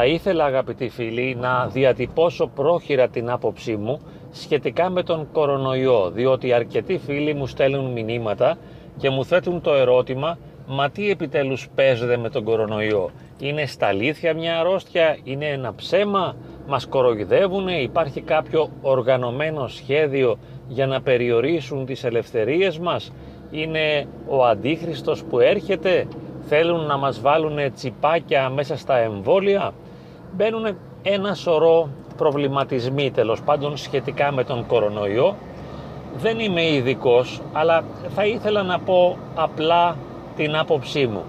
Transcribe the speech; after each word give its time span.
Θα 0.00 0.06
ήθελα 0.06 0.44
αγαπητοί 0.44 0.88
φίλοι 0.88 1.36
να 1.40 1.66
διατυπώσω 1.66 2.46
πρόχειρα 2.54 3.08
την 3.08 3.30
άποψή 3.30 3.76
μου 3.76 4.00
σχετικά 4.30 4.90
με 4.90 5.02
τον 5.02 5.28
κορονοϊό 5.32 6.10
διότι 6.10 6.52
αρκετοί 6.52 6.98
φίλοι 6.98 7.34
μου 7.34 7.46
στέλνουν 7.46 7.92
μηνύματα 7.92 8.58
και 8.96 9.10
μου 9.10 9.24
θέτουν 9.24 9.60
το 9.60 9.74
ερώτημα 9.74 10.38
μα 10.66 10.90
τι 10.90 11.10
επιτέλους 11.10 11.68
παίζεται 11.74 12.16
με 12.16 12.30
τον 12.30 12.44
κορονοϊό; 12.44 13.10
Είναι 13.38 13.66
στα 13.66 13.86
αλήθεια 13.86 14.34
μια 14.34 14.60
αρρώστια, 14.60 15.18
είναι 15.24 15.46
ένα 15.46 15.74
ψέμα, 15.74 16.36
μας 16.66 16.86
κοροϊδεύουν, 16.86 17.68
υπάρχει 17.68 18.20
κάποιο 18.20 18.68
οργανωμένο 18.82 19.68
σχέδιο 19.68 20.38
για 20.68 20.86
να 20.86 21.00
περιορίσουν 21.00 21.86
τις 21.86 22.04
ελευθερίες 22.04 22.78
μας, 22.78 23.12
είναι 23.50 24.06
ο 24.28 24.44
αντίχριστος 24.44 25.24
που 25.24 25.40
έρχεται, 25.40 26.06
θέλουν 26.48 26.86
να 26.86 26.96
μας 26.96 27.20
βάλουν 27.20 27.72
τσιπάκια 27.74 28.48
μέσα 28.48 28.76
στα 28.76 28.96
εμβόλια; 28.96 29.72
Μπαίνουν 30.36 30.76
ένα 31.02 31.34
σωρό 31.34 31.88
προβληματισμοί 32.16 33.10
τέλος 33.10 33.42
πάντων 33.42 33.76
σχετικά 33.76 34.32
με 34.32 34.44
τον 34.44 34.66
κορονοϊό. 34.66 35.36
Δεν 36.16 36.38
είμαι 36.38 36.64
ειδικός, 36.66 37.40
αλλά 37.52 37.84
θα 38.14 38.26
ήθελα 38.26 38.62
να 38.62 38.78
πω 38.78 39.16
απλά 39.34 39.96
την 40.36 40.56
άποψή 40.56 41.06
μου. 41.06 41.22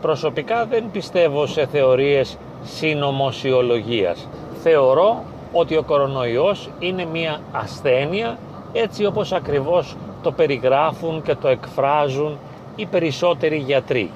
Προσωπικά 0.00 0.64
δεν 0.66 0.90
πιστεύω 0.92 1.46
σε 1.46 1.66
θεωρίες 1.66 2.38
συνωμοσιολογίας. 2.62 4.28
Θεωρώ 4.62 5.22
ότι 5.52 5.76
ο 5.76 5.82
κορονοϊός 5.82 6.70
είναι 6.78 7.04
μια 7.04 7.40
ασθένεια 7.52 8.38
έτσι 8.72 9.04
όπως 9.04 9.32
ακριβώς 9.32 9.96
το 10.22 10.32
περιγράφουν 10.32 11.22
και 11.22 11.34
το 11.34 11.48
εκφράζουν 11.48 12.38
οι 12.76 12.86
περισσότεροι 12.86 13.56
γιατροί. 13.56 14.10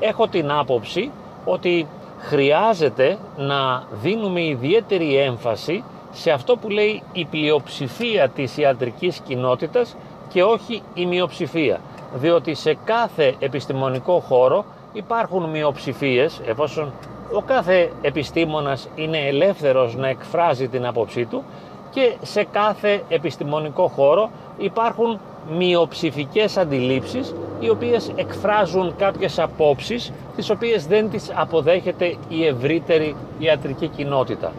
Έχω 0.00 0.26
την 0.28 0.50
άποψη 0.50 1.10
ότι 1.44 1.86
χρειάζεται 2.20 3.18
να 3.36 3.82
δίνουμε 4.02 4.44
ιδιαίτερη 4.44 5.16
έμφαση 5.16 5.84
σε 6.12 6.30
αυτό 6.30 6.56
που 6.56 6.68
λέει 6.68 7.02
η 7.12 7.24
πλειοψηφία 7.24 8.28
της 8.28 8.56
ιατρικής 8.56 9.20
κοινότητας 9.20 9.96
και 10.32 10.42
όχι 10.42 10.82
η 10.94 11.06
μειοψηφία. 11.06 11.80
Διότι 12.14 12.54
σε 12.54 12.78
κάθε 12.84 13.34
επιστημονικό 13.38 14.20
χώρο 14.20 14.64
υπάρχουν 14.92 15.44
μειοψηφίες 15.50 16.40
εφόσον 16.46 16.92
ο 17.32 17.42
κάθε 17.42 17.92
επιστήμονας 18.00 18.88
είναι 18.94 19.18
ελεύθερος 19.18 19.96
να 19.96 20.08
εκφράζει 20.08 20.68
την 20.68 20.86
άποψή 20.86 21.24
του 21.24 21.44
και 21.90 22.14
σε 22.22 22.44
κάθε 22.44 23.02
επιστημονικό 23.08 23.88
χώρο 23.88 24.30
υπάρχουν 24.58 25.20
μειοψηφικές 25.56 26.56
αντιλήψεις 26.56 27.34
οι 27.60 27.68
οποίες 27.68 28.12
εκφράζουν 28.16 28.94
κάποιες 28.98 29.38
απόψεις 29.38 30.12
τις 30.36 30.50
οποίες 30.50 30.86
δεν 30.86 31.10
τις 31.10 31.30
αποδέχεται 31.34 32.16
η 32.28 32.46
ευρύτερη 32.46 33.16
ιατρική 33.38 33.88
κοινότητα. 33.88 34.52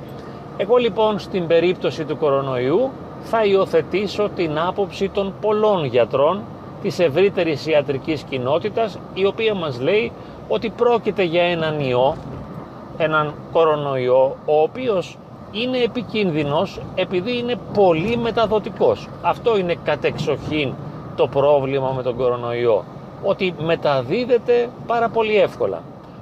Εγώ 0.57 0.75
λοιπόν 0.77 1.19
στην 1.19 1.47
περίπτωση 1.47 2.05
του 2.05 2.17
κορονοϊού 2.17 2.89
θα 3.23 3.45
υιοθετήσω 3.45 4.29
την 4.35 4.59
άποψη 4.59 5.09
των 5.09 5.33
πολλών 5.41 5.85
γιατρών 5.85 6.41
της 6.81 6.99
ευρύτερης 6.99 7.67
ιατρικής 7.67 8.23
κοινότητας 8.23 8.99
η 9.13 9.25
οποία 9.25 9.53
μας 9.53 9.79
λέει 9.79 10.11
ότι 10.47 10.69
πρόκειται 10.69 11.23
για 11.23 11.43
έναν 11.43 11.79
ιό, 11.79 12.15
έναν 12.97 13.33
κορονοϊό 13.51 14.35
ο 14.45 14.61
οποίος 14.61 15.17
είναι 15.51 15.77
επικίνδυνος 15.77 16.79
επειδή 16.95 17.37
είναι 17.37 17.55
πολύ 17.73 18.17
μεταδοτικός. 18.17 19.07
Αυτό 19.21 19.57
είναι 19.57 19.75
κατεξοχήν 19.83 20.73
το 21.21 21.27
πρόβλημα 21.27 21.91
με 21.95 22.03
τον 22.03 22.15
κορονοϊό, 22.15 22.83
ότι 23.23 23.53
μεταδίδεται 23.59 24.69
πάρα 24.87 25.09
πολύ 25.09 25.35
εύκολα. 25.35 25.81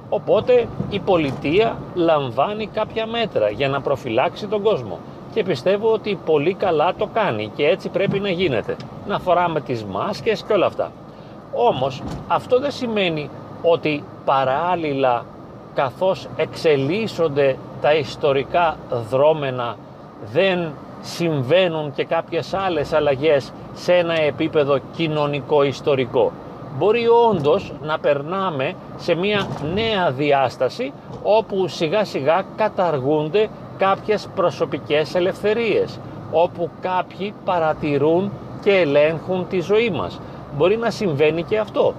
Οπότε 0.10 0.68
η 0.90 1.00
πολιτεία 1.00 1.78
λαμβάνει 1.94 2.68
κάποια 2.68 3.08
μέτρα 3.08 3.50
για 3.50 3.70
να 3.70 3.82
προφυλάξει 3.82 4.48
τον 4.48 4.62
κόσμο 4.62 5.00
και 5.34 5.44
πιστεύω 5.44 5.92
ότι 5.92 6.20
πολύ 6.26 6.54
καλά 6.54 6.94
το 6.98 7.08
κάνει 7.14 7.52
και 7.56 7.68
έτσι 7.68 7.90
πρέπει 7.90 8.20
να 8.20 8.30
γίνεται. 8.30 8.76
Να 9.08 9.20
φοράμε 9.20 9.62
τις 9.62 9.84
μάσκες 9.84 10.44
και 10.44 10.54
όλα 10.54 10.66
αυτά. 10.66 10.92
Όμως 11.54 12.02
αυτό 12.28 12.60
δεν 12.60 12.72
σημαίνει 12.72 13.30
ότι 13.62 14.04
παράλληλα 14.26 15.26
καθώς 15.74 16.28
εξελίσσονται 16.36 17.58
τα 17.82 17.94
ιστορικά 17.94 18.78
δρόμενα 19.10 19.76
δεν 20.32 20.74
συμβαίνουν 21.02 21.94
και 21.94 22.06
κάποιες 22.06 22.54
άλλες 22.54 22.94
αλλαγές 22.94 23.52
σε 23.74 23.94
ένα 23.94 24.22
επίπεδο 24.22 24.80
κοινωνικό-ιστορικό. 24.96 26.32
Μπορεί 26.78 27.08
όντως 27.30 27.74
να 27.82 28.00
περνάμε 28.00 28.74
σε 28.98 29.16
μια 29.16 29.48
νέα 29.74 30.12
διάσταση 30.12 30.94
όπου 31.24 31.68
σιγά 31.68 32.06
σιγά 32.06 32.46
καταργούνται 32.56 33.50
κάποιες 33.78 34.28
προσωπικές 34.36 35.16
ελευθερίες, 35.16 36.00
όπου 36.32 36.70
κάποιοι 36.82 37.34
παρατηρούν 37.46 38.32
και 38.64 38.72
ελέγχουν 38.72 39.48
τη 39.48 39.60
ζωή 39.60 39.90
μας. 39.90 40.20
Μπορεί 40.58 40.78
να 40.78 40.90
συμβαίνει 40.90 41.44
και 41.44 41.58
αυτό. 41.60 41.94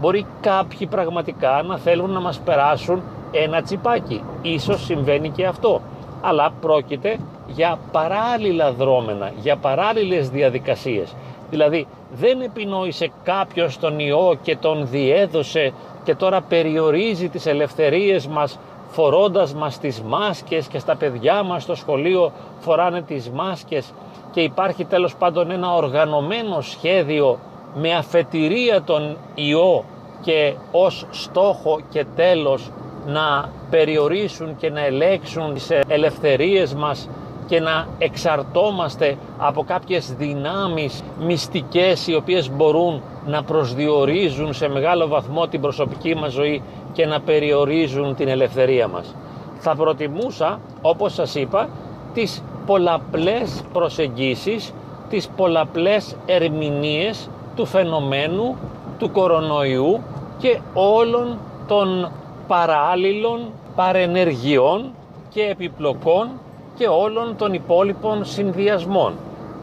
Μπορεί 0.00 0.26
κάποιοι 0.40 0.86
πραγματικά 0.86 1.62
να 1.66 1.78
θέλουν 1.78 2.10
να 2.10 2.20
μας 2.20 2.38
περάσουν 2.38 3.02
ένα 3.32 3.62
τσιπάκι. 3.62 4.22
Ίσως 4.42 4.84
συμβαίνει 4.84 5.28
και 5.30 5.46
αυτό. 5.46 5.80
Αλλά 6.20 6.52
πρόκειται 6.60 7.18
για 7.46 7.78
παράλληλα 7.92 8.72
δρόμενα, 8.72 9.32
για 9.40 9.56
παράλληλες 9.56 10.28
διαδικασίες. 10.28 11.14
Δηλαδή 11.50 11.86
δεν 12.12 12.40
επινόησε 12.40 13.10
κάποιος 13.24 13.78
τον 13.78 13.98
ιό 13.98 14.38
και 14.42 14.56
τον 14.56 14.88
διέδωσε 14.90 15.72
και 16.04 16.14
τώρα 16.14 16.40
περιορίζει 16.40 17.28
τις 17.28 17.46
ελευθερίες 17.46 18.26
μας 18.26 18.58
φορώντας 18.88 19.54
μας 19.54 19.78
τις 19.78 20.02
μάσκες 20.02 20.66
και 20.66 20.78
στα 20.78 20.96
παιδιά 20.96 21.42
μας 21.42 21.62
στο 21.62 21.74
σχολείο 21.74 22.32
φοράνε 22.60 23.02
τις 23.02 23.30
μάσκες 23.30 23.92
και 24.32 24.40
υπάρχει 24.40 24.84
τέλος 24.84 25.16
πάντων 25.16 25.50
ένα 25.50 25.74
οργανωμένο 25.74 26.60
σχέδιο 26.60 27.38
με 27.74 27.94
αφετηρία 27.94 28.82
τον 28.82 29.16
ιό 29.34 29.84
και 30.22 30.54
ως 30.72 31.06
στόχο 31.10 31.80
και 31.90 32.04
τέλος 32.16 32.70
να 33.06 33.50
περιορίσουν 33.70 34.56
και 34.56 34.70
να 34.70 34.84
ελέγξουν 34.84 35.54
τις 35.54 35.70
ελευθερίες 35.86 36.74
μας 36.74 37.08
και 37.46 37.60
να 37.60 37.86
εξαρτόμαστε 37.98 39.16
από 39.38 39.64
κάποιες 39.64 40.14
δυνάμεις 40.14 41.02
μυστικές 41.20 42.06
οι 42.06 42.14
οποίες 42.14 42.50
μπορούν 42.50 43.02
να 43.26 43.42
προσδιορίζουν 43.42 44.54
σε 44.54 44.68
μεγάλο 44.68 45.08
βαθμό 45.08 45.46
την 45.46 45.60
προσωπική 45.60 46.14
μας 46.14 46.32
ζωή 46.32 46.62
και 46.92 47.06
να 47.06 47.20
περιορίζουν 47.20 48.14
την 48.14 48.28
ελευθερία 48.28 48.88
μας. 48.88 49.14
Θα 49.58 49.74
προτιμούσα, 49.76 50.60
όπως 50.82 51.14
σας 51.14 51.34
είπα, 51.34 51.68
τις 52.14 52.42
πολλαπλές 52.66 53.62
προσεγγίσεις, 53.72 54.74
τις 55.08 55.28
πολλαπλές 55.36 56.16
ερμηνείες 56.26 57.28
του 57.56 57.66
φαινομένου 57.66 58.56
του 58.98 59.10
κορονοϊού 59.10 60.00
και 60.38 60.60
όλων 60.74 61.38
των 61.68 62.10
παράλληλων 62.46 63.40
παρενεργειών 63.74 64.94
και 65.28 65.42
επιπλοκών 65.42 66.28
και 66.76 66.86
όλων 66.88 67.36
των 67.36 67.52
υπόλοιπων 67.52 68.24
συνδυασμών. 68.24 69.12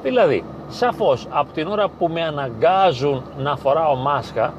Δηλαδή, 0.04 0.44
σαφώς 0.70 1.28
από 1.30 1.54
την 1.54 1.68
ώρα 1.68 1.88
που 1.90 2.08
με 2.08 2.24
αναγκάζουν 2.24 3.24
να 3.38 3.56
φοράω 3.56 3.96
μάσκα, 3.96 4.54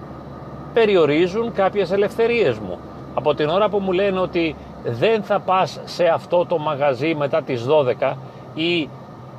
περιορίζουν 0.75 1.53
κάποιες 1.53 1.91
ελευθερίες 1.91 2.59
μου. 2.59 2.79
Από 3.15 3.35
την 3.35 3.49
ώρα 3.49 3.69
που 3.69 3.79
μου 3.79 3.93
λένε 3.93 4.21
ότι 4.21 4.57
δεν 4.85 5.23
θα 5.23 5.41
πας 5.41 5.81
σε 5.85 6.05
αυτό 6.05 6.47
το 6.47 6.59
μαγαζί 6.59 7.15
μετά 7.15 7.43
τις 7.43 7.67
12 7.67 8.17
ή 8.55 8.89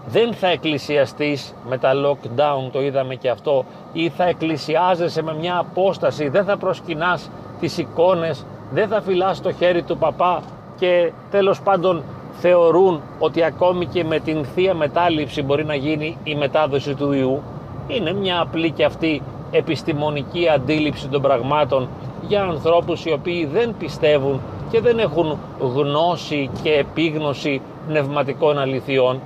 δεν 0.05 0.33
θα 0.33 0.47
εκκλησιαστείς 0.47 1.53
με 1.69 1.77
τα 1.77 1.91
lockdown, 1.93 2.69
το 2.71 2.81
είδαμε 2.81 3.15
και 3.15 3.29
αυτό, 3.29 3.65
ή 3.93 4.09
θα 4.09 4.23
εκκλησιάζεσαι 4.23 5.21
με 5.21 5.33
μια 5.33 5.57
απόσταση, 5.57 6.29
δεν 6.29 6.43
θα 6.43 6.57
προσκυνάς 6.57 7.29
τις 7.59 7.77
εικόνες, 7.77 8.45
δεν 8.71 8.87
θα 8.87 9.01
φυλάς 9.01 9.41
το 9.41 9.51
χέρι 9.51 9.83
του 9.83 9.97
παπά 9.97 10.41
και 10.79 11.11
τέλος 11.31 11.61
πάντων 11.61 12.03
θεωρούν 12.45 13.01
ότι 13.19 13.43
ακόμη 13.43 13.85
και 13.85 14.03
με 14.03 14.19
την 14.19 14.45
θεία 14.45 14.73
μετάληψη 14.73 15.41
μπορεί 15.41 15.65
να 15.65 15.75
γίνει 15.75 16.17
η 16.23 16.35
μετάδοση 16.35 16.93
του 16.93 17.11
ιού. 17.11 17.41
Είναι 17.87 18.13
μια 18.13 18.41
απλή 18.41 18.71
και 18.71 18.83
αυτή 18.83 19.21
επιστημονική 19.51 20.49
αντίληψη 20.49 21.07
των 21.07 21.21
πραγμάτων 21.21 21.87
για 22.27 22.43
ανθρώπους 22.43 23.05
οι 23.05 23.11
οποίοι 23.11 23.45
δεν 23.45 23.75
πιστεύουν 23.79 24.41
και 24.71 24.81
δεν 24.81 24.99
έχουν 24.99 25.37
γνώση 25.59 26.49
και 26.63 26.73
επίγνωση 26.73 27.61
πνευματικών 27.87 28.57
αληθιών. 28.59 29.19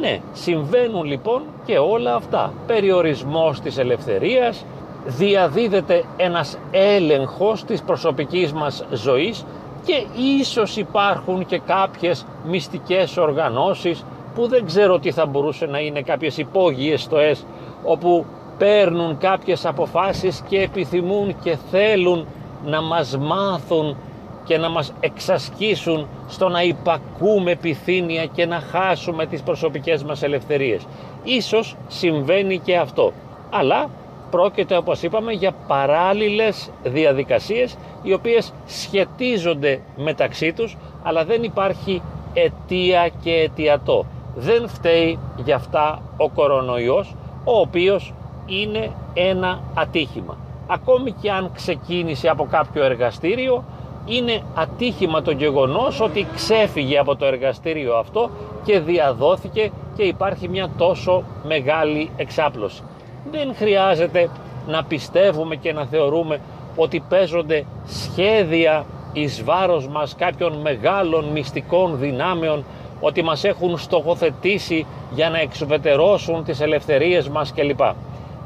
Ναι, 0.00 0.20
συμβαίνουν 0.32 1.04
λοιπόν 1.04 1.42
και 1.64 1.78
όλα 1.78 2.14
αυτά. 2.14 2.52
Περιορισμός 2.66 3.60
της 3.60 3.78
ελευθερίας, 3.78 4.64
διαδίδεται 5.06 6.04
ένας 6.16 6.58
έλεγχος 6.70 7.64
της 7.64 7.82
προσωπικής 7.82 8.52
μας 8.52 8.84
ζωής 8.92 9.44
και 9.88 10.06
ίσως 10.40 10.76
υπάρχουν 10.76 11.46
και 11.46 11.58
κάποιες 11.58 12.26
μυστικές 12.46 13.16
οργανώσεις 13.16 14.04
που 14.34 14.48
δεν 14.48 14.66
ξέρω 14.66 14.98
τι 14.98 15.10
θα 15.12 15.26
μπορούσε 15.26 15.66
να 15.66 15.78
είναι 15.78 16.02
κάποιες 16.02 16.38
υπόγειες 16.38 17.02
στοές 17.02 17.44
όπου 17.84 18.24
παίρνουν 18.58 19.18
κάποιες 19.18 19.66
αποφάσεις 19.66 20.42
και 20.48 20.60
επιθυμούν 20.60 21.36
και 21.42 21.56
θέλουν 21.70 22.26
να 22.64 22.82
μας 22.82 23.16
μάθουν 23.18 23.96
και 24.44 24.58
να 24.58 24.68
μας 24.68 24.92
εξασκήσουν 25.00 26.06
στο 26.28 26.48
να 26.48 26.62
υπακούμε 26.62 27.54
πυθύνια 27.54 28.26
και 28.26 28.46
να 28.46 28.60
χάσουμε 28.60 29.26
τις 29.26 29.42
προσωπικές 29.42 30.04
μας 30.04 30.22
ελευθερίες. 30.22 30.86
Ίσως 31.24 31.76
συμβαίνει 31.88 32.58
και 32.58 32.76
αυτό, 32.76 33.12
αλλά 33.50 33.90
πρόκειται 34.30 34.76
όπως 34.76 35.02
είπαμε 35.02 35.32
για 35.32 35.52
παράλληλες 35.66 36.70
διαδικασίες 36.82 37.76
οι 38.02 38.12
οποίες 38.12 38.52
σχετίζονται 38.66 39.80
μεταξύ 39.96 40.52
τους 40.52 40.76
αλλά 41.02 41.24
δεν 41.24 41.42
υπάρχει 41.42 42.02
αιτία 42.34 43.08
και 43.22 43.32
αιτιατό. 43.32 44.06
Δεν 44.36 44.68
φταίει 44.68 45.18
για 45.44 45.56
αυτά 45.56 46.02
ο 46.16 46.28
κορονοϊός 46.28 47.14
ο 47.44 47.60
οποίος 47.60 48.12
είναι 48.46 48.90
ένα 49.14 49.60
ατύχημα. 49.74 50.36
Ακόμη 50.66 51.12
και 51.12 51.30
αν 51.30 51.50
ξεκίνησε 51.54 52.28
από 52.28 52.46
κάποιο 52.50 52.84
εργαστήριο 52.84 53.64
είναι 54.06 54.42
ατύχημα 54.54 55.22
το 55.22 55.30
γεγονός 55.30 56.00
ότι 56.00 56.26
ξέφυγε 56.34 56.98
από 56.98 57.16
το 57.16 57.24
εργαστήριο 57.24 57.96
αυτό 57.96 58.30
και 58.64 58.80
διαδόθηκε 58.80 59.70
και 59.96 60.02
υπάρχει 60.02 60.48
μια 60.48 60.70
τόσο 60.78 61.22
μεγάλη 61.44 62.10
εξάπλωση. 62.16 62.82
Δεν 63.30 63.54
χρειάζεται 63.54 64.30
να 64.66 64.84
πιστεύουμε 64.84 65.56
και 65.56 65.72
να 65.72 65.86
θεωρούμε 65.86 66.40
ότι 66.76 67.02
παίζονται 67.08 67.64
σχέδια 67.86 68.86
εις 69.12 69.44
βάρος 69.44 69.88
μας 69.88 70.14
κάποιων 70.14 70.60
μεγάλων 70.60 71.24
μυστικών 71.24 71.98
δυνάμεων 71.98 72.64
ότι 73.00 73.22
μας 73.22 73.44
έχουν 73.44 73.78
στοχοθετήσει 73.78 74.86
για 75.10 75.30
να 75.30 75.38
εξουβετερώσουν 75.38 76.44
τις 76.44 76.60
ελευθερίες 76.60 77.28
μας 77.28 77.52
κλπ. 77.52 77.80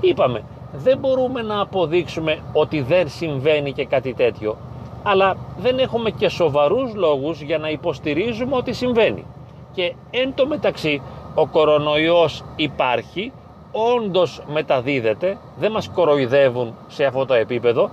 Είπαμε, 0.00 0.42
δεν 0.72 0.98
μπορούμε 0.98 1.42
να 1.42 1.60
αποδείξουμε 1.60 2.38
ότι 2.52 2.80
δεν 2.80 3.08
συμβαίνει 3.08 3.72
και 3.72 3.84
κάτι 3.84 4.14
τέτοιο, 4.14 4.56
αλλά 5.02 5.36
δεν 5.58 5.78
έχουμε 5.78 6.10
και 6.10 6.28
σοβαρούς 6.28 6.94
λόγους 6.94 7.40
για 7.40 7.58
να 7.58 7.69
υποστηρίζουμε 7.69 8.56
ότι 8.56 8.72
συμβαίνει. 8.72 9.24
Και 9.72 9.94
εν 10.10 10.34
τω 10.34 10.46
μεταξύ 10.46 11.02
ο 11.34 11.46
κορονοϊός 11.46 12.44
υπάρχει, 12.56 13.32
όντως 13.72 14.42
μεταδίδεται, 14.46 15.38
δεν 15.58 15.70
μας 15.70 15.88
κοροϊδεύουν 15.88 16.74
σε 16.88 17.04
αυτό 17.04 17.26
το 17.26 17.34
επίπεδο, 17.34 17.90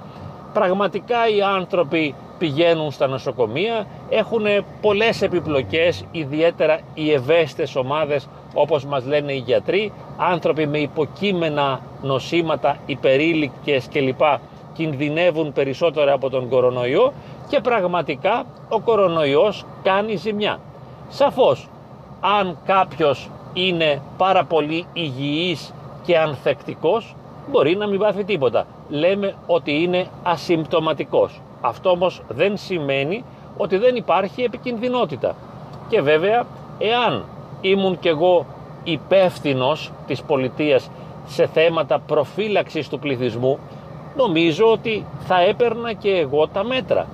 πραγματικά 0.53 1.29
οι 1.29 1.41
άνθρωποι 1.41 2.15
πηγαίνουν 2.37 2.91
στα 2.91 3.07
νοσοκομεία, 3.07 3.87
έχουν 4.09 4.43
πολλές 4.81 5.21
επιπλοκές, 5.21 6.05
ιδιαίτερα 6.11 6.79
οι 6.93 7.11
ευαίσθητες 7.11 7.75
ομάδες 7.75 8.27
όπως 8.53 8.85
μας 8.85 9.05
λένε 9.05 9.33
οι 9.33 9.43
γιατροί, 9.45 9.91
άνθρωποι 10.17 10.67
με 10.67 10.77
υποκείμενα 10.77 11.81
νοσήματα, 12.01 12.77
υπερήλικες 12.85 13.87
κλπ 13.91 14.21
κινδυνεύουν 14.73 15.53
περισσότερο 15.53 16.13
από 16.13 16.29
τον 16.29 16.49
κορονοϊό 16.49 17.13
και 17.49 17.59
πραγματικά 17.59 18.45
ο 18.69 18.79
κορονοϊός 18.79 19.65
κάνει 19.83 20.15
ζημιά. 20.15 20.59
Σαφώς, 21.09 21.67
αν 22.21 22.57
κάποιος 22.65 23.29
είναι 23.53 24.01
πάρα 24.17 24.43
πολύ 24.43 24.85
υγιής 24.93 25.73
και 26.05 26.17
ανθεκτικός, 26.17 27.15
μπορεί 27.51 27.75
να 27.75 27.87
μην 27.87 27.99
πάθει 27.99 28.23
τίποτα. 28.23 28.65
Λέμε 28.89 29.35
ότι 29.47 29.81
είναι 29.81 30.05
ασυμπτωματικός. 30.23 31.41
Αυτό 31.61 31.89
όμως 31.89 32.21
δεν 32.27 32.57
σημαίνει 32.57 33.23
ότι 33.57 33.77
δεν 33.77 33.95
υπάρχει 33.95 34.43
επικινδυνότητα. 34.43 35.35
Και 35.89 36.01
βέβαια, 36.01 36.45
εάν 36.77 37.23
ήμουν 37.61 37.99
κι 37.99 38.07
εγώ 38.07 38.45
υπεύθυνος 38.83 39.91
της 40.07 40.21
πολιτείας 40.21 40.89
σε 41.27 41.45
θέματα 41.45 41.99
προφύλαξης 41.99 42.89
του 42.89 42.99
πληθυσμού, 42.99 43.59
νομίζω 44.17 44.71
ότι 44.71 45.05
θα 45.19 45.41
έπαιρνα 45.41 45.93
και 45.93 46.09
εγώ 46.09 46.47
τα 46.47 46.63
μέτρα. 46.63 47.07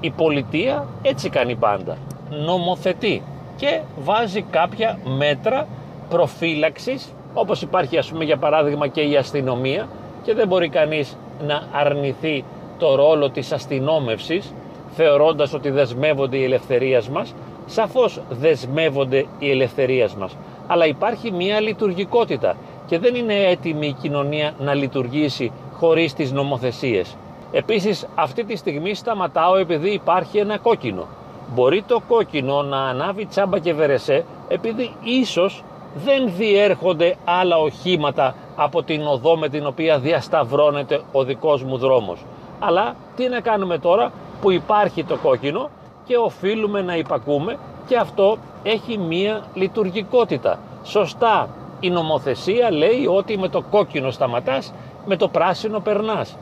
Η 0.00 0.10
πολιτεία 0.10 0.86
έτσι 1.02 1.28
κάνει 1.28 1.54
πάντα. 1.54 1.96
Νομοθετεί 2.30 3.22
και 3.62 3.80
βάζει 3.96 4.42
κάποια 4.42 4.98
μέτρα 5.18 5.66
προφύλαξης, 6.08 7.12
όπως 7.34 7.62
υπάρχει 7.62 7.98
ας 7.98 8.10
πούμε 8.10 8.24
για 8.24 8.36
παράδειγμα 8.36 8.86
και 8.86 9.00
η 9.00 9.16
αστυνομία 9.16 9.88
και 10.22 10.34
δεν 10.34 10.48
μπορεί 10.48 10.68
κανείς 10.68 11.16
να 11.46 11.62
αρνηθεί 11.72 12.44
το 12.78 12.94
ρόλο 12.94 13.30
της 13.30 13.52
αστυνόμευσης 13.52 14.54
θεωρώντας 14.94 15.54
ότι 15.54 15.70
δεσμεύονται 15.70 16.36
οι 16.36 16.44
ελευθερίες 16.44 17.08
μας 17.08 17.34
σαφώς 17.66 18.20
δεσμεύονται 18.30 19.26
οι 19.38 19.50
ελευθερίες 19.50 20.14
μας 20.14 20.36
αλλά 20.66 20.86
υπάρχει 20.86 21.30
μια 21.30 21.60
λειτουργικότητα 21.60 22.56
και 22.86 22.98
δεν 22.98 23.14
είναι 23.14 23.34
έτοιμη 23.34 23.86
η 23.86 23.96
κοινωνία 24.02 24.54
να 24.58 24.74
λειτουργήσει 24.74 25.52
χωρίς 25.72 26.14
τις 26.14 26.32
νομοθεσίες. 26.32 27.16
Επίσης 27.52 28.06
αυτή 28.14 28.44
τη 28.44 28.56
στιγμή 28.56 28.94
σταματάω 28.94 29.56
επειδή 29.56 29.90
υπάρχει 29.90 30.38
ένα 30.38 30.58
κόκκινο. 30.58 31.06
Μπορεί 31.54 31.82
το 31.86 32.00
κόκκινο 32.08 32.62
να 32.62 32.78
ανάβει 32.78 33.26
τσάμπα 33.26 33.58
και 33.58 33.74
βερεσέ 33.74 34.24
επειδή 34.48 34.94
ίσως 35.02 35.64
δεν 35.94 36.32
διέρχονται 36.36 37.16
άλλα 37.24 37.58
οχήματα 37.58 38.34
από 38.56 38.82
την 38.82 39.06
οδό 39.06 39.36
με 39.36 39.48
την 39.48 39.66
οποία 39.66 39.98
διασταυρώνεται 39.98 41.00
ο 41.12 41.24
δικός 41.24 41.62
μου 41.62 41.78
δρόμος. 41.78 42.24
Αλλά 42.58 42.94
τι 43.16 43.28
να 43.28 43.40
κάνουμε 43.40 43.78
τώρα 43.78 44.12
που 44.40 44.50
υπάρχει 44.50 45.04
το 45.04 45.16
κόκκινο 45.16 45.70
και 46.04 46.16
οφείλουμε 46.16 46.82
να 46.82 46.96
υπακούμε 46.96 47.58
και 47.86 47.96
αυτό 47.96 48.36
έχει 48.62 48.98
μία 48.98 49.42
λειτουργικότητα. 49.54 50.58
Σωστά 50.84 51.48
η 51.80 51.90
νομοθεσία 51.90 52.70
λέει 52.70 53.06
ότι 53.06 53.38
με 53.38 53.48
το 53.48 53.62
κόκκινο 53.70 54.10
σταματάς, 54.10 54.72
με 55.06 55.16
το 55.16 55.28
πράσινο 55.28 55.80
περνάς. 55.80 56.36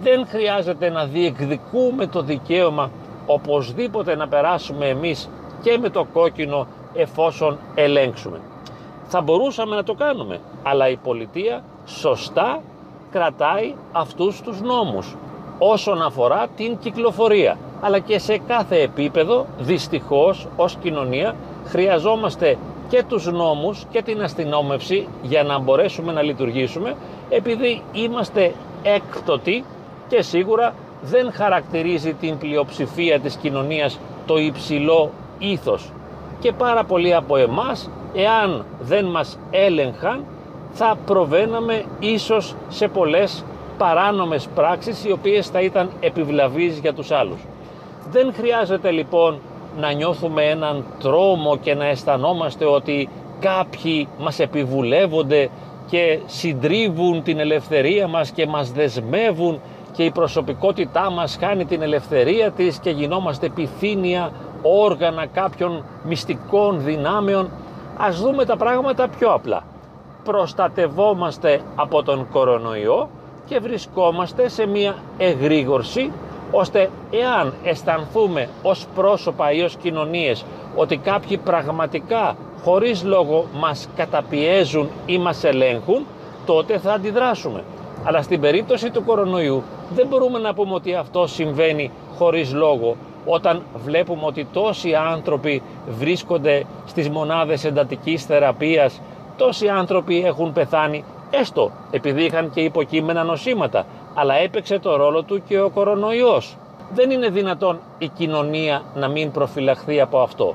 Δεν 0.00 0.26
χρειάζεται 0.26 0.90
να 0.90 1.04
διεκδικούμε 1.04 2.06
το 2.06 2.22
δικαίωμα 2.22 2.90
οπωσδήποτε 3.26 4.16
να 4.16 4.28
περάσουμε 4.28 4.88
εμείς 4.88 5.28
και 5.62 5.78
με 5.78 5.90
το 5.90 6.06
κόκκινο 6.12 6.66
εφόσον 6.94 7.58
ελέγξουμε. 7.74 8.40
Θα 9.06 9.20
μπορούσαμε 9.20 9.76
να 9.76 9.82
το 9.82 9.94
κάνουμε, 9.94 10.40
αλλά 10.62 10.88
η 10.88 10.96
πολιτεία 10.96 11.62
σωστά 11.86 12.62
κρατάει 13.10 13.74
αυτούς 13.92 14.40
τους 14.40 14.60
νόμους 14.60 15.16
όσον 15.58 16.02
αφορά 16.02 16.46
την 16.56 16.78
κυκλοφορία. 16.78 17.58
Αλλά 17.80 17.98
και 17.98 18.18
σε 18.18 18.38
κάθε 18.38 18.80
επίπεδο, 18.80 19.46
δυστυχώς, 19.58 20.46
ως 20.56 20.76
κοινωνία, 20.82 21.34
χρειαζόμαστε 21.66 22.58
και 22.88 23.04
τους 23.08 23.32
νόμους 23.32 23.86
και 23.90 24.02
την 24.02 24.22
αστυνόμευση 24.22 25.08
για 25.22 25.42
να 25.42 25.58
μπορέσουμε 25.58 26.12
να 26.12 26.22
λειτουργήσουμε 26.22 26.96
επειδή 27.28 27.82
είμαστε 27.92 28.52
έκτοτοι 28.82 29.64
και 30.08 30.22
σίγουρα 30.22 30.74
δεν 31.00 31.32
χαρακτηρίζει 31.32 32.14
την 32.14 32.38
πλειοψηφία 32.38 33.20
της 33.20 33.36
κοινωνίας 33.36 33.98
το 34.26 34.38
υψηλό 34.38 35.10
ήθος 35.38 35.92
και 36.40 36.52
πάρα 36.52 36.84
πολλοί 36.84 37.14
από 37.14 37.36
εμάς 37.36 37.90
εάν 38.14 38.64
δεν 38.80 39.04
μας 39.04 39.38
έλεγχαν 39.50 40.24
θα 40.72 40.96
προβαίναμε 41.06 41.84
ίσως 41.98 42.54
σε 42.68 42.88
πολλές 42.88 43.44
παράνομες 43.78 44.48
πράξεις 44.54 45.04
οι 45.04 45.12
οποίες 45.12 45.46
θα 45.46 45.60
ήταν 45.60 45.90
επιβλαβείς 46.00 46.78
για 46.78 46.94
τους 46.94 47.10
άλλους. 47.10 47.40
Δεν 48.10 48.32
χρειάζεται 48.34 48.90
λοιπόν 48.90 49.38
να 49.80 49.92
νιώθουμε 49.92 50.44
έναν 50.44 50.84
τρόμο 50.98 51.56
και 51.56 51.74
να 51.74 51.86
αισθανόμαστε 51.86 52.64
ότι 52.64 53.08
κάποιοι 53.40 54.08
μας 54.18 54.38
επιβουλεύονται 54.38 55.48
και 55.90 56.18
συντρίβουν 56.26 57.22
την 57.22 57.38
ελευθερία 57.38 58.08
μας 58.08 58.30
και 58.30 58.46
μας 58.46 58.72
δεσμεύουν 58.72 59.60
και 59.96 60.04
η 60.04 60.10
προσωπικότητά 60.10 61.10
μας 61.10 61.36
χάνει 61.40 61.64
την 61.64 61.82
ελευθερία 61.82 62.50
της 62.50 62.78
και 62.78 62.90
γινόμαστε 62.90 63.46
επιθύνια 63.46 64.32
όργανα 64.62 65.26
κάποιων 65.26 65.84
μυστικών 66.04 66.82
δυνάμεων. 66.82 67.50
Ας 67.96 68.20
δούμε 68.20 68.44
τα 68.44 68.56
πράγματα 68.56 69.08
πιο 69.08 69.32
απλά. 69.32 69.62
Προστατευόμαστε 70.24 71.60
από 71.76 72.02
τον 72.02 72.28
κορονοϊό 72.32 73.08
και 73.46 73.58
βρισκόμαστε 73.58 74.48
σε 74.48 74.66
μια 74.66 74.94
εγρήγορση 75.18 76.12
ώστε 76.50 76.90
εάν 77.10 77.54
αισθανθούμε 77.64 78.48
ως 78.62 78.86
πρόσωπα 78.94 79.52
ή 79.52 79.62
ως 79.62 79.76
κοινωνίες 79.76 80.44
ότι 80.76 80.96
κάποιοι 80.96 81.36
πραγματικά 81.36 82.36
χωρίς 82.64 83.04
λόγο 83.04 83.46
μας 83.54 83.88
καταπιέζουν 83.96 84.88
ή 85.06 85.18
μας 85.18 85.44
ελέγχουν, 85.44 86.06
τότε 86.46 86.78
θα 86.78 86.92
αντιδράσουμε. 86.92 87.64
Αλλά 88.04 88.22
στην 88.22 88.40
περίπτωση 88.40 88.90
του 88.90 89.04
κορονοϊού 89.04 89.62
δεν 89.94 90.06
μπορούμε 90.06 90.38
να 90.38 90.54
πούμε 90.54 90.74
ότι 90.74 90.94
αυτό 90.94 91.26
συμβαίνει 91.26 91.90
χωρίς 92.18 92.52
λόγο 92.54 92.96
όταν 93.26 93.62
βλέπουμε 93.84 94.22
ότι 94.24 94.46
τόσοι 94.52 94.94
άνθρωποι 94.94 95.62
βρίσκονται 95.88 96.64
στις 96.86 97.08
μονάδες 97.08 97.64
εντατικής 97.64 98.24
θεραπείας, 98.24 99.00
τόσοι 99.36 99.68
άνθρωποι 99.68 100.24
έχουν 100.24 100.52
πεθάνει 100.52 101.04
έστω 101.30 101.70
επειδή 101.90 102.24
είχαν 102.24 102.50
και 102.50 102.60
υποκείμενα 102.60 103.24
νοσήματα, 103.24 103.86
αλλά 104.14 104.34
έπαιξε 104.34 104.78
το 104.78 104.96
ρόλο 104.96 105.22
του 105.22 105.42
και 105.48 105.60
ο 105.60 105.70
κορονοϊός. 105.70 106.56
Δεν 106.94 107.10
είναι 107.10 107.28
δυνατόν 107.28 107.78
η 107.98 108.08
κοινωνία 108.08 108.82
να 108.94 109.08
μην 109.08 109.30
προφυλαχθεί 109.30 110.00
από 110.00 110.20
αυτό. 110.20 110.54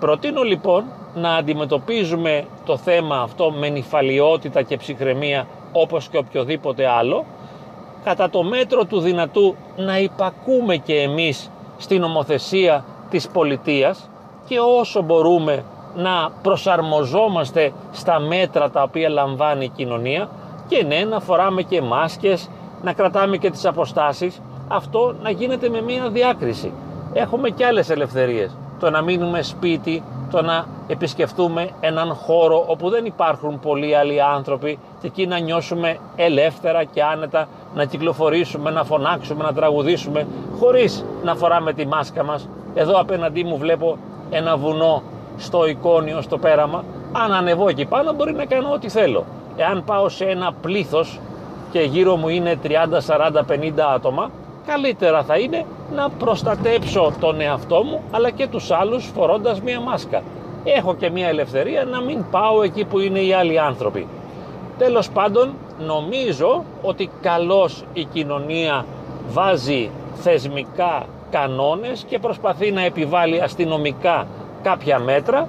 Προτείνω 0.00 0.42
λοιπόν 0.42 0.84
να 1.14 1.34
αντιμετωπίζουμε 1.34 2.44
το 2.64 2.76
θέμα 2.76 3.20
αυτό 3.20 3.50
με 3.50 3.68
νυφαλιότητα 3.68 4.62
και 4.62 4.76
ψυχραιμία 4.76 5.46
όπως 5.72 6.08
και 6.08 6.18
οποιοδήποτε 6.18 6.86
άλλο, 6.86 7.24
κατά 8.04 8.30
το 8.30 8.42
μέτρο 8.42 8.84
του 8.84 9.00
δυνατού 9.00 9.54
να 9.76 9.98
υπακούμε 9.98 10.76
και 10.76 10.94
εμείς 10.94 11.50
στην 11.76 12.00
νομοθεσία 12.00 12.84
της 13.10 13.28
πολιτείας 13.28 14.10
και 14.46 14.58
όσο 14.58 15.02
μπορούμε 15.02 15.64
να 15.96 16.30
προσαρμοζόμαστε 16.42 17.72
στα 17.92 18.18
μέτρα 18.18 18.70
τα 18.70 18.82
οποία 18.82 19.08
λαμβάνει 19.08 19.64
η 19.64 19.68
κοινωνία 19.68 20.28
και 20.68 20.84
ναι 20.84 21.04
να 21.04 21.20
φοράμε 21.20 21.62
και 21.62 21.82
μάσκες, 21.82 22.50
να 22.82 22.92
κρατάμε 22.92 23.36
και 23.36 23.50
τις 23.50 23.64
αποστάσεις 23.64 24.40
αυτό 24.68 25.14
να 25.22 25.30
γίνεται 25.30 25.68
με 25.68 25.80
μία 25.80 26.08
διάκριση. 26.08 26.72
Έχουμε 27.12 27.50
και 27.50 27.64
άλλες 27.66 27.90
ελευθερίες. 27.90 28.56
Το 28.80 28.90
να 28.90 29.02
μείνουμε 29.02 29.42
σπίτι, 29.42 30.02
το 30.30 30.42
να 30.42 30.66
επισκεφτούμε 30.86 31.68
έναν 31.80 32.14
χώρο 32.14 32.64
όπου 32.66 32.90
δεν 32.90 33.04
υπάρχουν 33.04 33.60
πολλοί 33.60 33.96
άλλοι 33.96 34.22
άνθρωποι 34.22 34.78
και 35.00 35.06
εκεί 35.06 35.26
να 35.26 35.38
νιώσουμε 35.38 35.98
ελεύθερα 36.16 36.84
και 36.84 37.02
άνετα 37.02 37.48
να 37.74 37.84
κυκλοφορήσουμε, 37.84 38.70
να 38.70 38.84
φωνάξουμε, 38.84 39.44
να 39.44 39.52
τραγουδήσουμε 39.52 40.26
χωρίς 40.58 41.04
να 41.22 41.34
φοράμε 41.34 41.72
τη 41.72 41.86
μάσκα 41.86 42.24
μας. 42.24 42.48
Εδώ 42.74 43.00
απέναντί 43.00 43.44
μου 43.44 43.56
βλέπω 43.56 43.98
ένα 44.30 44.56
βουνό 44.56 45.02
στο 45.38 45.66
εικόνιο, 45.66 46.20
στο 46.20 46.38
πέραμα. 46.38 46.84
Αν 47.12 47.32
ανεβώ 47.32 47.68
εκεί 47.68 47.84
πάνω 47.84 48.12
μπορεί 48.12 48.32
να 48.32 48.44
κάνω 48.44 48.72
ό,τι 48.72 48.88
θέλω. 48.88 49.24
Εάν 49.56 49.84
πάω 49.84 50.08
σε 50.08 50.24
ένα 50.24 50.52
πλήθος 50.62 51.20
και 51.70 51.80
γύρω 51.80 52.16
μου 52.16 52.28
είναι 52.28 52.58
30, 52.62 52.68
40, 53.06 53.44
50 53.48 53.70
άτομα, 53.94 54.30
καλύτερα 54.72 55.22
θα 55.22 55.38
είναι 55.38 55.64
να 55.94 56.10
προστατέψω 56.10 57.12
τον 57.20 57.40
εαυτό 57.40 57.82
μου 57.82 58.02
αλλά 58.10 58.30
και 58.30 58.46
τους 58.46 58.70
άλλους 58.70 59.10
φορώντας 59.14 59.60
μία 59.60 59.80
μάσκα. 59.80 60.22
Έχω 60.64 60.94
και 60.94 61.10
μία 61.10 61.28
ελευθερία 61.28 61.84
να 61.84 62.00
μην 62.00 62.24
πάω 62.30 62.62
εκεί 62.62 62.84
που 62.84 62.98
είναι 62.98 63.20
οι 63.20 63.32
άλλοι 63.32 63.60
άνθρωποι. 63.60 64.06
Τέλος 64.78 65.10
πάντων 65.10 65.54
νομίζω 65.86 66.64
ότι 66.82 67.10
καλώς 67.22 67.84
η 67.92 68.04
κοινωνία 68.04 68.84
βάζει 69.28 69.90
θεσμικά 70.14 71.06
κανόνες 71.30 72.04
και 72.08 72.18
προσπαθεί 72.18 72.70
να 72.70 72.82
επιβάλλει 72.82 73.40
αστυνομικά 73.40 74.26
κάποια 74.62 74.98
μέτρα 74.98 75.48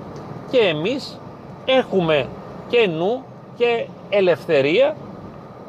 και 0.52 0.58
εμείς 0.58 1.20
έχουμε 1.66 2.28
και 2.70 2.88
νου 2.88 3.24
και 3.58 3.86
ελευθερία 4.10 4.96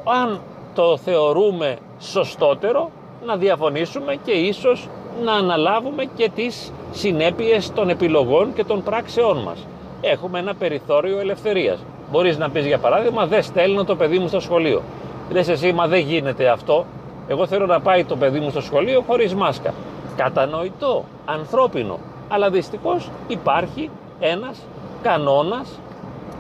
αν 0.04 0.40
το 0.74 0.96
θεωρούμε 0.96 1.76
σωστότερο 2.00 2.90
να 3.26 3.36
διαφωνήσουμε 3.36 4.14
και 4.24 4.32
ίσως 4.32 4.88
να 5.24 5.32
αναλάβουμε 5.32 6.04
και 6.04 6.30
τις 6.34 6.72
συνέπειες 6.92 7.72
των 7.72 7.88
επιλογών 7.88 8.52
και 8.54 8.64
των 8.64 8.82
πράξεών 8.82 9.38
μας. 9.38 9.66
Έχουμε 10.00 10.38
ένα 10.38 10.54
περιθώριο 10.54 11.18
ελευθερίας. 11.18 11.78
Μπορείς 12.10 12.38
να 12.38 12.50
πεις 12.50 12.66
για 12.66 12.78
παράδειγμα 12.78 13.26
δεν 13.26 13.42
στέλνω 13.42 13.84
το 13.84 13.96
παιδί 13.96 14.18
μου 14.18 14.28
στο 14.28 14.40
σχολείο. 14.40 14.82
Λες 15.30 15.48
εσύ 15.48 15.72
μα 15.72 15.86
δεν 15.86 16.00
γίνεται 16.00 16.48
αυτό. 16.48 16.84
Εγώ 17.28 17.46
θέλω 17.46 17.66
να 17.66 17.80
πάει 17.80 18.04
το 18.04 18.16
παιδί 18.16 18.40
μου 18.40 18.50
στο 18.50 18.60
σχολείο 18.60 19.04
χωρίς 19.06 19.34
μάσκα. 19.34 19.74
Κατανοητό, 20.16 21.04
ανθρώπινο. 21.24 21.98
Αλλά 22.28 22.50
δυστυχώς 22.50 23.10
υπάρχει 23.28 23.90
ένας 24.20 24.58
κανόνας 25.02 25.78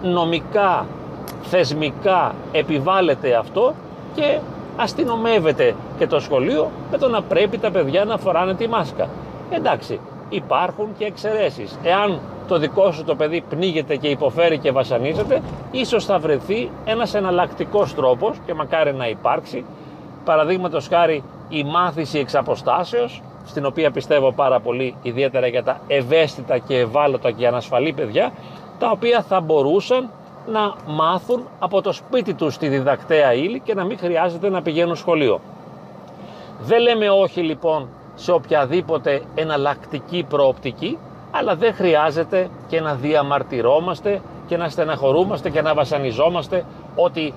νομικά, 0.02 0.86
θεσμικά 1.42 2.34
επιβάλλεται 2.52 3.34
αυτό 3.34 3.74
και 4.14 4.38
αστυνομεύεται 4.80 5.74
και 5.98 6.06
το 6.06 6.20
σχολείο 6.20 6.70
με 6.90 6.98
το 6.98 7.08
να 7.08 7.22
πρέπει 7.22 7.58
τα 7.58 7.70
παιδιά 7.70 8.04
να 8.04 8.16
φοράνε 8.18 8.54
τη 8.54 8.68
μάσκα. 8.68 9.08
Εντάξει, 9.50 10.00
υπάρχουν 10.28 10.88
και 10.98 11.04
εξαιρέσεις. 11.04 11.78
Εάν 11.82 12.18
το 12.48 12.58
δικό 12.58 12.92
σου 12.92 13.04
το 13.04 13.14
παιδί 13.14 13.44
πνίγεται 13.48 13.96
και 13.96 14.08
υποφέρει 14.08 14.58
και 14.58 14.72
βασανίζεται, 14.72 15.42
ίσως 15.70 16.04
θα 16.04 16.18
βρεθεί 16.18 16.70
ένας 16.84 17.14
εναλλακτικός 17.14 17.94
τρόπος 17.94 18.36
και 18.46 18.54
μακάρι 18.54 18.94
να 18.94 19.08
υπάρξει. 19.08 19.64
Παραδείγματος 20.24 20.88
χάρη 20.88 21.22
η 21.48 21.64
μάθηση 21.64 22.18
εξ 22.18 22.34
αποστάσεως, 22.34 23.22
στην 23.46 23.66
οποία 23.66 23.90
πιστεύω 23.90 24.32
πάρα 24.32 24.60
πολύ 24.60 24.94
ιδιαίτερα 25.02 25.46
για 25.46 25.62
τα 25.62 25.80
ευαίσθητα 25.86 26.58
και 26.58 26.78
ευάλωτα 26.78 27.30
και 27.30 27.46
ανασφαλή 27.46 27.92
παιδιά, 27.92 28.32
τα 28.78 28.90
οποία 28.90 29.22
θα 29.22 29.40
μπορούσαν 29.40 30.10
να 30.50 30.74
μάθουν 30.86 31.48
από 31.58 31.82
το 31.82 31.92
σπίτι 31.92 32.34
τους 32.34 32.56
τη 32.56 32.68
διδακτέα 32.68 33.34
ύλη 33.34 33.60
και 33.60 33.74
να 33.74 33.84
μην 33.84 33.98
χρειάζεται 33.98 34.48
να 34.48 34.62
πηγαίνουν 34.62 34.96
σχολείο. 34.96 35.40
Δεν 36.60 36.80
λέμε 36.80 37.10
όχι 37.10 37.40
λοιπόν 37.40 37.88
σε 38.14 38.32
οποιαδήποτε 38.32 39.22
εναλλακτική 39.34 40.26
προοπτική, 40.28 40.98
αλλά 41.30 41.54
δεν 41.56 41.74
χρειάζεται 41.74 42.48
και 42.68 42.80
να 42.80 42.94
διαμαρτυρόμαστε 42.94 44.20
και 44.46 44.56
να 44.56 44.68
στεναχωρούμαστε 44.68 45.50
και 45.50 45.62
να 45.62 45.74
βασανιζόμαστε 45.74 46.64
ότι 46.94 47.34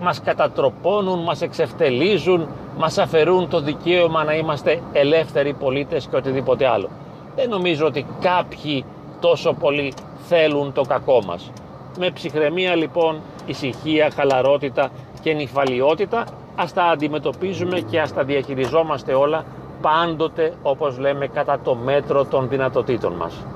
μας 0.00 0.20
κατατροπώνουν, 0.20 1.22
μας 1.22 1.42
εξευτελίζουν, 1.42 2.48
μας 2.78 2.98
αφαιρούν 2.98 3.48
το 3.48 3.60
δικαίωμα 3.60 4.24
να 4.24 4.34
είμαστε 4.34 4.82
ελεύθεροι 4.92 5.52
πολίτες 5.52 6.06
και 6.06 6.16
οτιδήποτε 6.16 6.66
άλλο. 6.66 6.88
Δεν 7.36 7.48
νομίζω 7.48 7.86
ότι 7.86 8.06
κάποιοι 8.20 8.84
τόσο 9.20 9.52
πολύ 9.52 9.92
θέλουν 10.28 10.72
το 10.72 10.82
κακό 10.82 11.22
μας. 11.26 11.50
Με 11.98 12.10
ψυχραιμία 12.10 12.74
λοιπόν, 12.74 13.20
ησυχία, 13.46 14.10
χαλαρότητα 14.14 14.90
και 15.22 15.32
νυφαλιότητα 15.32 16.24
ας 16.56 16.72
τα 16.72 16.84
αντιμετωπίζουμε 16.84 17.80
και 17.80 18.00
ας 18.00 18.14
τα 18.14 18.24
διαχειριζόμαστε 18.24 19.14
όλα 19.14 19.44
πάντοτε 19.80 20.52
όπως 20.62 20.98
λέμε 20.98 21.26
κατά 21.26 21.60
το 21.64 21.74
μέτρο 21.74 22.24
των 22.24 22.48
δυνατοτήτων 22.48 23.12
μας. 23.12 23.46